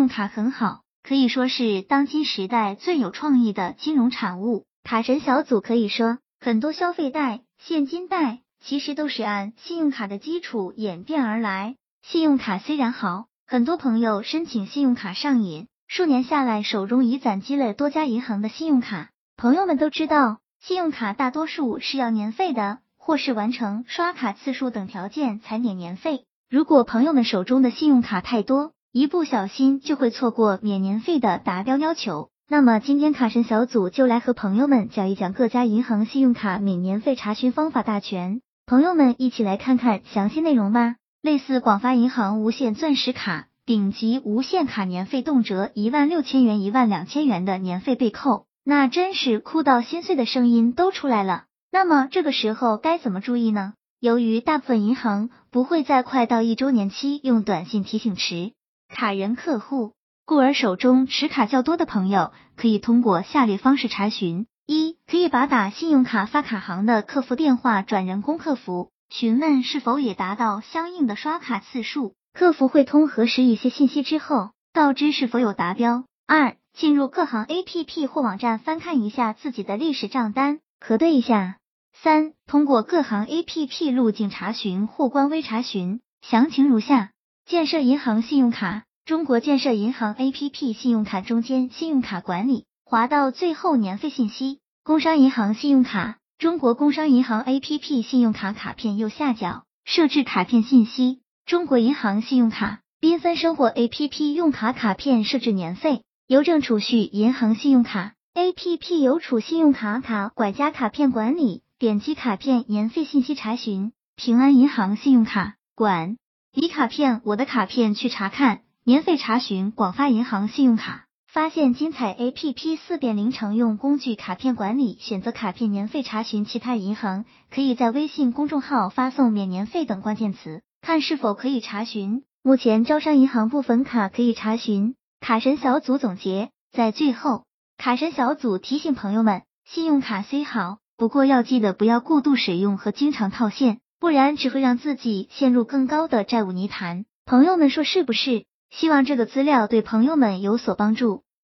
[0.00, 4.64] 用卡很好，可以说是当今时代最有创意的金融产物。
[4.82, 11.76] 卡神小组可以说，很多消费贷、现金贷其实都是按信用卡的基础演变而来。
[12.00, 19.10] 信用卡虽然好，很多朋友申请信用卡上瘾，数年下来手中已攒积了多家银行的信用卡。
[19.36, 26.24] 朋友们都知道，信用卡大多数是要年费的，或是完成刷卡次数等条件才免年费。
[26.48, 32.30] 如果朋友们手中的信用卡太多，一不小心就会错过免年费的达标要求。
[32.48, 38.40] 那么今天卡神小组就来和朋友们讲一讲各家银行信用卡免年费查询方法大全。
[38.66, 40.96] 朋友们一起来看看详细内容吧。
[41.22, 48.46] 类似广发银行无限钻石卡、顶级无限卡年费动辄一万六千元、一万两千元的年费被扣。
[48.64, 51.44] 那真是哭到心碎的声音都出来了。
[51.70, 53.74] 那么这个时候该怎么注意呢？
[54.00, 58.50] 由于大部分银行不会在快到一周年期用短信提醒持
[58.90, 59.92] 卡人客户，
[60.26, 76.04] 故而手中持卡较多的朋友可以通过下列方式查询：一、可以把打信用卡发卡行的客服电话转人工客服，询问是否也达到相应的刷卡次数，客服会通核实一些信息之后，告知是否有达标。
[76.26, 81.56] 二进入各行 A P P 或网站翻看一下自己的历史账单，核对一下。
[81.92, 87.10] 三、通过各行 A P P 路径查询或官微查询，详情如下：
[87.50, 94.60] 建设银行信用卡，中国建设银行 A P P 信用卡中间信用卡管理，滑到最后年费信息。
[94.84, 101.22] 工商银行信用卡，中国工商银行 A P P 信用卡卡片右下角设置卡片信息。
[101.44, 106.02] 中国银行信用卡，缤纷生活 A P P 用卡卡片设置年费。
[106.28, 113.90] 邮政储蓄银行信用卡 A P P 邮储信用卡卡管家卡片管理，点击卡片年费信息查询。
[114.14, 116.14] 平安银行信用卡管
[116.52, 119.70] 你卡片，我的卡片去查看年费查询。
[119.70, 126.44] 广发银行信用卡发现精彩 A P P 四点零常用工具卡片管理，选择卡片年费查询。
[126.44, 132.24] 其他银行可以在微信公众号发送免年费等关键词，看是否可以查询。
[132.42, 134.96] 目前招商银行部分卡可以查询。
[135.20, 137.44] 卡神小组总结，在最后，
[137.78, 147.04] 卡神小组提醒朋友们，信用卡虽好，不过要记得不要过度使用和经常套现，不然只会让自己陷入更高的债务泥潭。
[147.26, 148.46] 朋友们说是不是？
[148.70, 151.22] 希望这个资料对朋友们有所帮助。